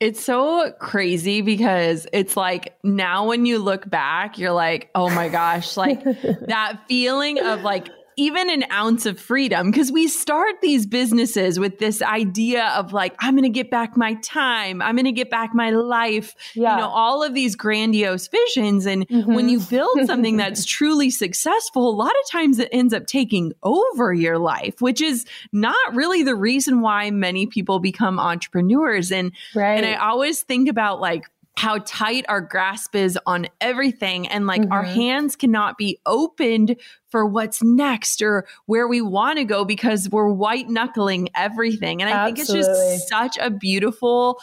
[0.01, 5.29] it's so crazy because it's like now when you look back, you're like, oh my
[5.29, 6.03] gosh, like
[6.47, 11.79] that feeling of like even an ounce of freedom because we start these businesses with
[11.79, 15.31] this idea of like i'm going to get back my time i'm going to get
[15.31, 16.75] back my life yeah.
[16.75, 19.35] you know all of these grandiose visions and mm-hmm.
[19.35, 23.53] when you build something that's truly successful a lot of times it ends up taking
[23.63, 29.33] over your life which is not really the reason why many people become entrepreneurs and
[29.55, 29.77] right.
[29.77, 31.25] and i always think about like
[31.57, 34.73] how tight our grasp is on everything and like mm-hmm.
[34.73, 36.77] our hands cannot be opened
[37.09, 42.11] for what's next or where we want to go because we're white knuckling everything and
[42.11, 42.63] i Absolutely.
[42.63, 44.41] think it's just such a beautiful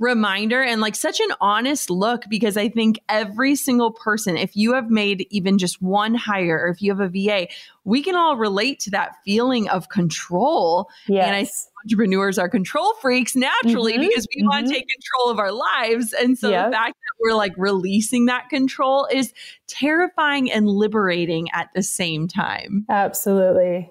[0.00, 4.72] reminder and like such an honest look because I think every single person, if you
[4.72, 7.48] have made even just one hire or if you have a VA,
[7.84, 10.88] we can all relate to that feeling of control.
[11.06, 11.26] Yes.
[11.26, 11.48] And I
[11.84, 14.48] entrepreneurs are control freaks naturally mm-hmm, because we mm-hmm.
[14.48, 16.12] want to take control of our lives.
[16.12, 16.66] And so yep.
[16.66, 19.32] the fact that we're like releasing that control is
[19.66, 22.84] terrifying and liberating at the same time.
[22.88, 23.90] Absolutely.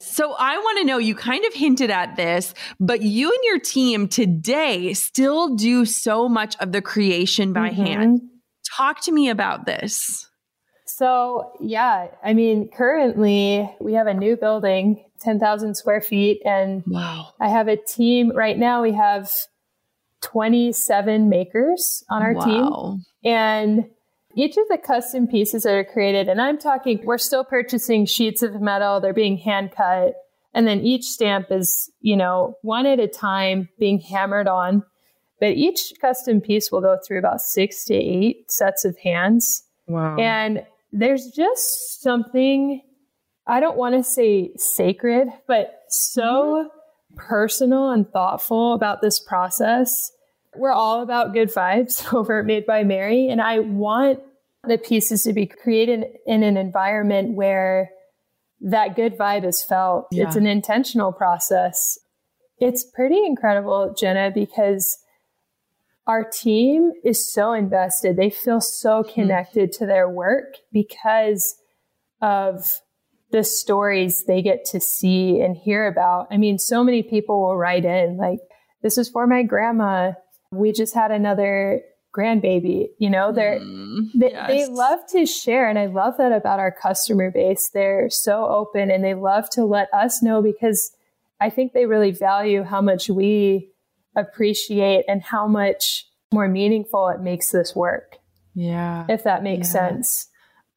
[0.00, 3.58] So I want to know, you kind of hinted at this, but you and your
[3.58, 7.84] team today still do so much of the creation by mm-hmm.
[7.84, 8.20] hand.
[8.76, 10.26] Talk to me about this.
[10.86, 17.28] So, yeah, I mean, currently we have a new building, 10,000 square feet, and wow.
[17.38, 18.82] I have a team right now.
[18.82, 19.30] We have
[20.22, 22.44] 27 makers on our wow.
[22.44, 23.04] team.
[23.32, 23.90] And
[24.34, 28.42] each of the custom pieces that are created, and I'm talking, we're still purchasing sheets
[28.42, 30.14] of metal, they're being hand cut.
[30.52, 34.82] And then each stamp is, you know, one at a time being hammered on.
[35.38, 39.62] But each custom piece will go through about six to eight sets of hands.
[39.86, 40.16] Wow.
[40.16, 42.82] And there's just something,
[43.46, 47.16] I don't want to say sacred, but so mm-hmm.
[47.16, 50.12] personal and thoughtful about this process
[50.54, 53.28] we're all about good vibes over Made by Mary.
[53.28, 54.20] And I want
[54.66, 57.90] the pieces to be created in an environment where
[58.60, 60.08] that good vibe is felt.
[60.12, 60.26] Yeah.
[60.26, 61.98] It's an intentional process.
[62.58, 64.98] It's pretty incredible, Jenna, because
[66.06, 68.16] our team is so invested.
[68.16, 69.12] They feel so hmm.
[69.12, 71.56] connected to their work because
[72.20, 72.80] of
[73.32, 76.26] the stories they get to see and hear about.
[76.30, 78.40] I mean, so many people will write in like,
[78.82, 80.12] this is for my grandma
[80.52, 81.82] we just had another
[82.16, 84.48] grandbaby you know they're mm, they, yes.
[84.48, 88.90] they love to share and i love that about our customer base they're so open
[88.90, 90.90] and they love to let us know because
[91.40, 93.70] i think they really value how much we
[94.16, 98.16] appreciate and how much more meaningful it makes this work
[98.56, 99.90] yeah if that makes yeah.
[99.90, 100.29] sense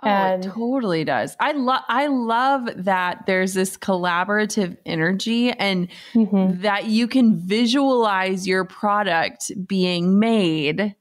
[0.05, 1.35] Oh, and it totally does.
[1.39, 6.61] I love I love that there's this collaborative energy and mm-hmm.
[6.61, 10.95] that you can visualize your product being made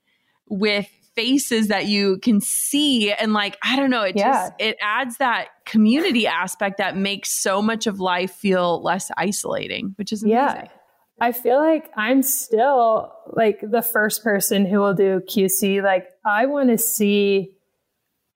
[0.49, 4.33] with faces that you can see and like I don't know, it yeah.
[4.33, 9.95] just it adds that community aspect that makes so much of life feel less isolating,
[9.97, 10.39] which is amazing.
[10.47, 10.69] Yeah.
[11.21, 15.83] I feel like I'm still like the first person who will do QC.
[15.83, 17.53] Like I want to see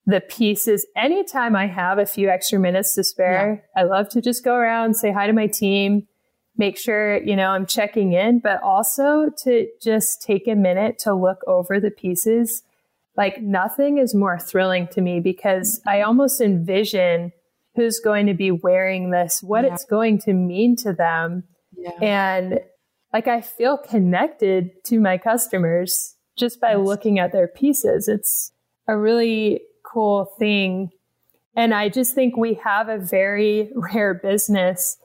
[0.07, 3.65] the pieces anytime I have a few extra minutes to spare.
[3.77, 3.83] Yeah.
[3.83, 6.07] I love to just go around, say hi to my team,
[6.57, 11.15] make sure, you know, I'm checking in, but also to just take a minute to
[11.15, 12.63] look over the pieces.
[13.17, 17.33] Like nothing is more thrilling to me because I almost envision
[17.75, 19.75] who's going to be wearing this, what yeah.
[19.75, 21.45] it's going to mean to them.
[21.77, 21.91] Yeah.
[22.01, 22.61] And
[23.13, 26.87] like I feel connected to my customers just by yes.
[26.87, 28.09] looking at their pieces.
[28.09, 28.53] It's
[28.87, 29.63] a really
[29.97, 30.91] cool thing.
[31.57, 34.99] And I just think we have a very rare business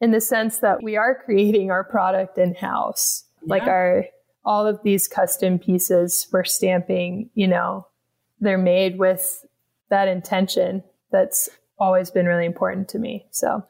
[0.00, 3.26] in the sense that we are creating our product in house.
[3.42, 3.50] Yeah.
[3.50, 4.06] Like our,
[4.42, 7.86] all of these custom pieces we're stamping, you know,
[8.40, 9.44] they're made with
[9.90, 10.82] that intention
[11.12, 13.26] that's always been really important to me.
[13.30, 13.62] So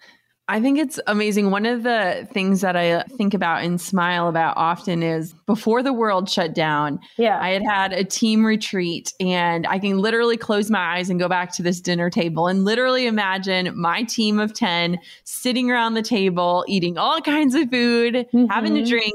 [0.51, 1.53] I think it's amazing.
[1.53, 5.93] One of the things that I think about and smile about often is before the
[5.93, 6.99] world shut down.
[7.17, 7.39] Yeah.
[7.41, 11.29] I had had a team retreat and I can literally close my eyes and go
[11.29, 16.03] back to this dinner table and literally imagine my team of 10 sitting around the
[16.03, 18.47] table, eating all kinds of food, mm-hmm.
[18.47, 19.15] having a drink.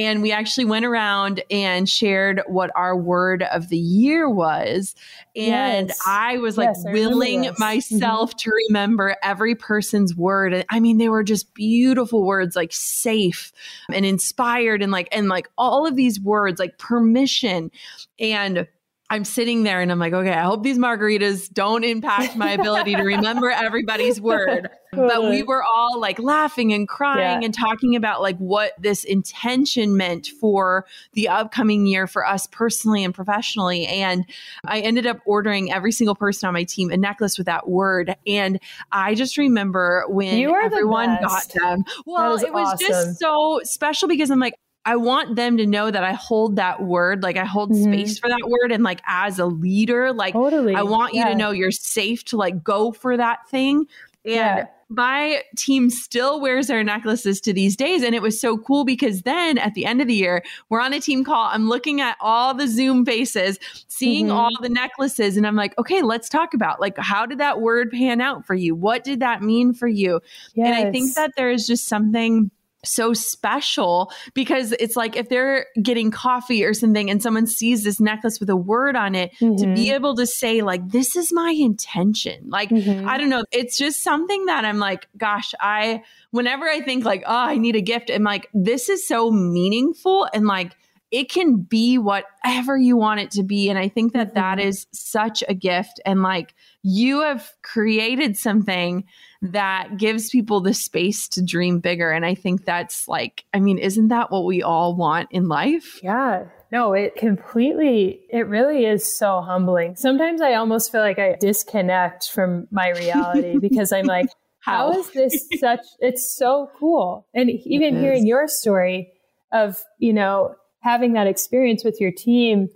[0.00, 4.94] And we actually went around and shared what our word of the year was.
[5.36, 6.00] And yes.
[6.06, 7.62] I was like yes, willing mm-hmm.
[7.62, 8.38] myself mm-hmm.
[8.38, 10.54] to remember every person's word.
[10.54, 13.52] And I mean, they were just beautiful words like safe
[13.92, 17.70] and inspired and like, and like all of these words like permission.
[18.18, 18.66] And
[19.12, 22.94] I'm sitting there and I'm like, okay, I hope these margaritas don't impact my ability
[22.94, 24.70] to remember everybody's word.
[24.92, 27.44] But we were all like laughing and crying yeah.
[27.46, 33.02] and talking about like what this intention meant for the upcoming year for us personally
[33.02, 33.84] and professionally.
[33.86, 34.24] And
[34.64, 38.14] I ended up ordering every single person on my team a necklace with that word.
[38.28, 38.60] And
[38.92, 41.84] I just remember when everyone got them.
[42.06, 42.86] Well, it was awesome.
[42.86, 44.54] just so special because I'm like,
[44.84, 47.92] I want them to know that I hold that word, like I hold mm-hmm.
[47.92, 48.72] space for that word.
[48.72, 50.74] And like as a leader, like totally.
[50.74, 53.86] I want you to know you're safe to like go for that thing.
[54.24, 54.66] And yeah.
[54.88, 58.02] my team still wears their necklaces to these days.
[58.02, 60.94] And it was so cool because then at the end of the year, we're on
[60.94, 61.48] a team call.
[61.50, 63.58] I'm looking at all the Zoom faces,
[63.88, 64.36] seeing mm-hmm.
[64.36, 65.36] all the necklaces.
[65.36, 68.54] And I'm like, okay, let's talk about like, how did that word pan out for
[68.54, 68.74] you?
[68.74, 70.20] What did that mean for you?
[70.54, 70.66] Yes.
[70.66, 72.50] And I think that there is just something
[72.84, 78.00] so special because it's like if they're getting coffee or something and someone sees this
[78.00, 79.56] necklace with a word on it mm-hmm.
[79.56, 79.94] to be mm-hmm.
[79.94, 83.06] able to say like this is my intention like mm-hmm.
[83.08, 87.22] i don't know it's just something that i'm like gosh i whenever i think like
[87.26, 90.74] oh i need a gift i'm like this is so meaningful and like
[91.10, 94.68] it can be whatever you want it to be and i think that, that mm-hmm.
[94.68, 99.04] is such a gift and like you have created something
[99.42, 102.10] that gives people the space to dream bigger.
[102.10, 106.00] And I think that's like, I mean, isn't that what we all want in life?
[106.02, 106.44] Yeah.
[106.72, 109.96] No, it completely, it really is so humbling.
[109.96, 114.28] Sometimes I almost feel like I disconnect from my reality because I'm like,
[114.60, 117.26] how is this such, it's so cool.
[117.34, 119.12] And even hearing your story
[119.52, 122.68] of, you know, having that experience with your team,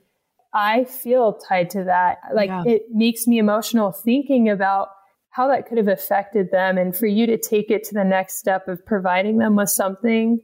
[0.55, 2.19] I feel tied to that.
[2.33, 2.63] Like yeah.
[2.65, 4.89] it makes me emotional thinking about
[5.31, 8.37] how that could have affected them and for you to take it to the next
[8.37, 10.39] step of providing them with something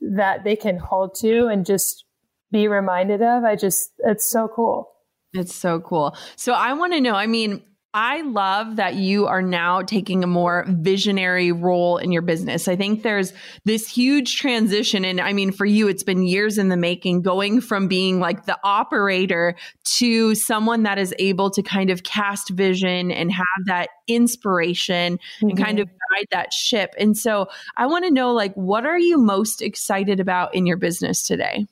[0.00, 2.04] that they can hold to and just
[2.50, 3.44] be reminded of.
[3.44, 4.90] I just, it's so cool.
[5.34, 6.16] It's so cool.
[6.36, 7.62] So I want to know, I mean,
[7.94, 12.68] I love that you are now taking a more visionary role in your business.
[12.68, 13.32] I think there's
[13.64, 15.06] this huge transition.
[15.06, 18.44] And I mean, for you, it's been years in the making, going from being like
[18.44, 19.56] the operator
[19.96, 25.48] to someone that is able to kind of cast vision and have that inspiration mm-hmm.
[25.48, 26.94] and kind of guide that ship.
[26.98, 30.76] And so I want to know, like, what are you most excited about in your
[30.76, 31.66] business today?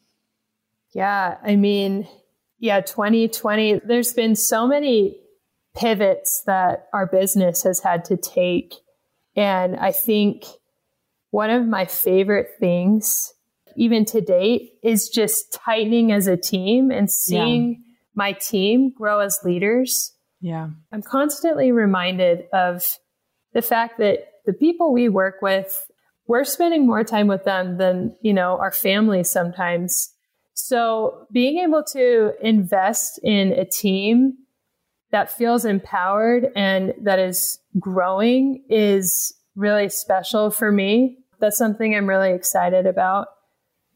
[0.94, 1.36] Yeah.
[1.44, 2.08] I mean,
[2.58, 5.18] yeah, 2020, there's been so many
[5.76, 8.74] pivots that our business has had to take.
[9.36, 10.44] And I think
[11.30, 13.32] one of my favorite things,
[13.76, 17.94] even to date, is just tightening as a team and seeing yeah.
[18.14, 20.14] my team grow as leaders.
[20.40, 20.68] Yeah.
[20.92, 22.98] I'm constantly reminded of
[23.52, 25.78] the fact that the people we work with,
[26.26, 30.12] we're spending more time with them than, you know, our families sometimes.
[30.54, 34.38] So being able to invest in a team
[35.16, 41.16] that feels empowered and that is growing is really special for me.
[41.40, 43.28] That's something I'm really excited about.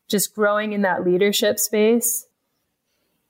[0.09, 2.25] Just growing in that leadership space.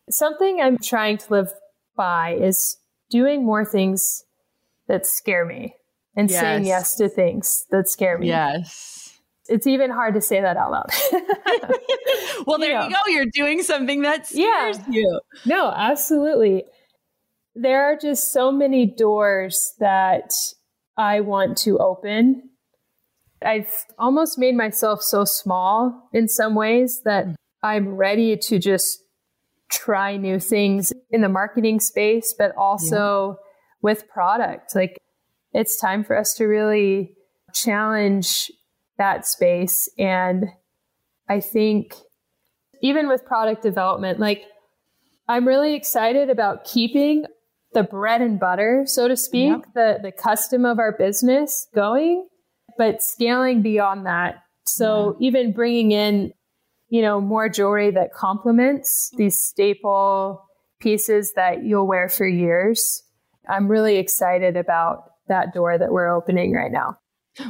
[0.09, 1.53] Something I'm trying to live
[1.97, 2.77] by is
[3.11, 4.23] doing more things
[4.87, 5.75] that scare me
[6.15, 6.41] and yes.
[6.41, 8.29] saying yes to things that scare me.
[8.29, 9.19] Yes.
[9.49, 10.91] It's even hard to say that out loud.
[12.47, 12.85] well, there you, know.
[12.85, 13.11] you, go.
[13.11, 14.85] You're doing something that scares yeah.
[14.93, 15.21] you.
[15.45, 16.67] No, absolutely
[17.61, 20.33] there are just so many doors that
[20.97, 22.51] I want to open.
[23.45, 27.27] I've almost made myself so small in some ways that
[27.63, 29.03] I'm ready to just
[29.71, 33.45] try new things in the marketing space, but also yeah.
[33.83, 34.75] with product.
[34.75, 34.97] Like
[35.53, 37.13] it's time for us to really
[37.53, 38.51] challenge
[38.97, 39.89] that space.
[39.99, 40.47] And
[41.29, 41.95] I think
[42.83, 44.45] even with product development, like
[45.29, 47.27] I'm really excited about keeping
[47.73, 49.65] the bread and butter, so to speak, yep.
[49.75, 52.27] the, the custom of our business going,
[52.77, 54.43] but scaling beyond that.
[54.67, 55.29] So yeah.
[55.29, 56.33] even bringing in,
[56.89, 60.45] you know, more jewelry that complements these staple
[60.81, 63.03] pieces that you'll wear for years.
[63.49, 66.99] I'm really excited about that door that we're opening right now.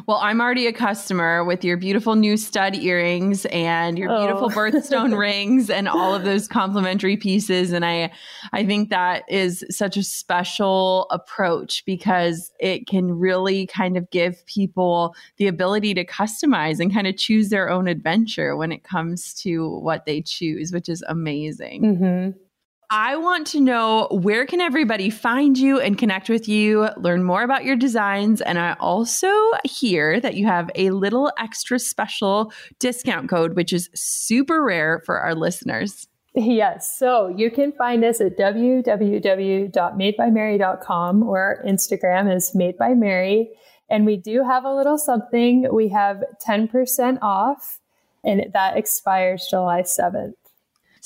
[0.07, 4.49] Well, I'm already a customer with your beautiful new stud earrings and your beautiful oh.
[4.55, 8.13] birthstone rings and all of those complimentary pieces and I
[8.53, 14.45] I think that is such a special approach because it can really kind of give
[14.47, 19.35] people the ability to customize and kind of choose their own adventure when it comes
[19.43, 21.83] to what they choose, which is amazing.
[21.83, 22.39] Mm-hmm.
[22.93, 27.45] I want to know where can everybody find you and connect with you, learn more
[27.45, 29.31] about your designs, and I also
[29.65, 35.21] hear that you have a little extra special discount code which is super rare for
[35.21, 36.09] our listeners.
[36.35, 36.99] Yes.
[36.99, 43.51] So you can find us at www.madebymary.com or our Instagram is made by Mary.
[43.89, 45.69] And we do have a little something.
[45.73, 47.79] We have 10% off
[48.25, 50.33] and that expires July 7th.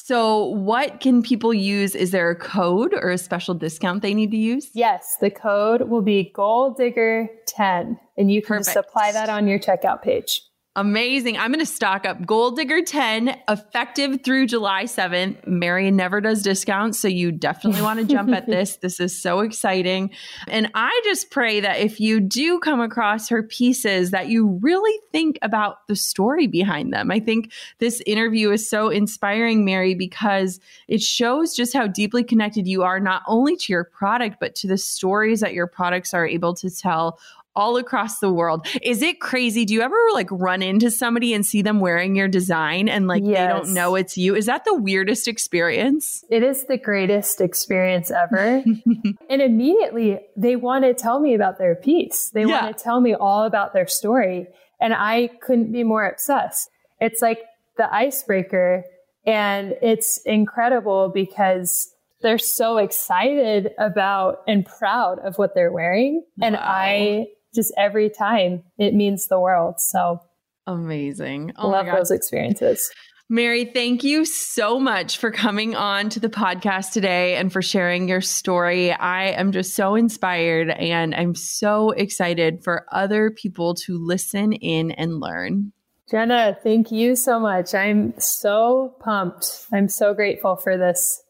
[0.07, 1.95] So, what can people use?
[1.95, 4.69] Is there a code or a special discount they need to use?
[4.75, 8.67] Yes, the code will be Goal Digger 10, and you can Perfect.
[8.67, 10.43] just apply that on your checkout page.
[10.77, 11.39] Amazing.
[11.39, 15.47] I'm going to stock up Goal Digger 10 effective through July 7th.
[15.47, 18.77] Marion never does discounts, so you definitely want to jump at this.
[18.85, 20.11] This is so exciting.
[20.49, 24.99] And I just pray that if you do come across her pieces that you really
[25.11, 27.11] think about the story behind them.
[27.11, 32.67] I think this interview is so inspiring, Mary, because it shows just how deeply connected
[32.67, 36.27] you are not only to your product but to the stories that your products are
[36.27, 37.19] able to tell
[37.57, 38.67] all across the world.
[38.83, 39.65] Is it crazy?
[39.65, 43.23] Do you ever like run into somebody and see them wearing your design and like
[43.25, 43.39] yes.
[43.39, 44.35] they don't know it's you?
[44.35, 46.25] Is that the weirdest experience?
[46.31, 48.65] It is the greatest experience ever.
[49.31, 52.31] and immediately they want to tell me about their piece.
[52.31, 52.65] They yeah.
[52.65, 54.49] want to tell me all about their story.
[54.81, 56.69] And I couldn't be more obsessed.
[57.01, 57.41] It's like
[57.77, 58.85] the icebreaker.
[59.27, 61.91] And it's incredible because
[62.21, 66.25] they're so excited about and proud of what they're wearing.
[66.37, 66.47] Wow.
[66.47, 69.77] And I just every time it means the world.
[69.79, 70.21] So
[70.67, 71.53] amazing.
[71.57, 72.91] Oh love those experiences.
[73.31, 78.07] Mary, thank you so much for coming on to the podcast today and for sharing
[78.07, 78.93] your story.
[78.93, 84.91] I am just so inspired and I'm so excited for other people to listen in
[84.91, 85.73] and learn.
[86.11, 87.75] Jenna, thank you so much.
[87.75, 89.67] I'm so pumped.
[89.73, 91.24] I'm so grateful for this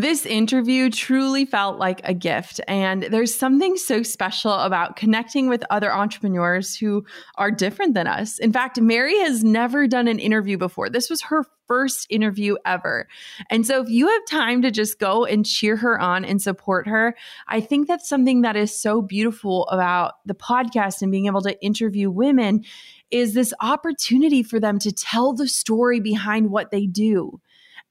[0.00, 2.60] this interview truly felt like a gift.
[2.66, 7.04] And there's something so special about connecting with other entrepreneurs who
[7.36, 8.38] are different than us.
[8.38, 10.90] In fact, Mary has never done an interview before.
[10.90, 13.08] This was her first interview ever.
[13.50, 16.86] And so if you have time to just go and cheer her on and support
[16.88, 17.14] her,
[17.48, 21.60] I think that's something that is so beautiful about the podcast and being able to
[21.62, 22.64] interview women
[23.10, 27.40] is this opportunity for them to tell the story behind what they do.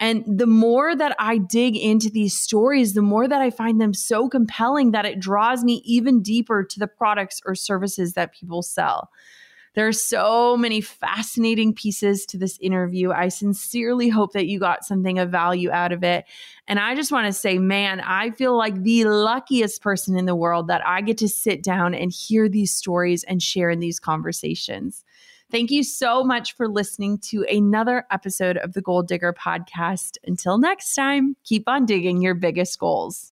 [0.03, 3.93] And the more that I dig into these stories, the more that I find them
[3.93, 8.63] so compelling that it draws me even deeper to the products or services that people
[8.63, 9.11] sell.
[9.75, 13.11] There are so many fascinating pieces to this interview.
[13.11, 16.25] I sincerely hope that you got something of value out of it.
[16.67, 20.35] And I just want to say, man, I feel like the luckiest person in the
[20.35, 24.01] world that I get to sit down and hear these stories and share in these
[24.01, 25.05] conversations.
[25.53, 30.17] Thank you so much for listening to another episode of the Goal Digger podcast.
[30.25, 33.31] Until next time, keep on digging your biggest goals.